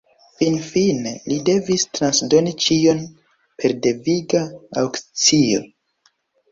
Finfine 0.37 1.11
li 1.31 1.37
devis 1.49 1.85
transdoni 1.99 2.55
ĉion 2.65 3.05
per 3.61 3.77
deviga 3.87 4.45
aŭkcio. 4.85 5.67